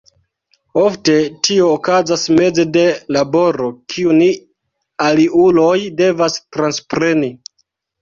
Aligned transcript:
Ofte 0.83 1.17
tio 1.47 1.67
okazas 1.73 2.23
meze 2.39 2.67
de 2.79 2.87
laboro, 3.19 3.69
kiun 3.95 4.27
aliuloj 5.11 5.79
devas 6.05 6.43
transpreni. 6.47 7.35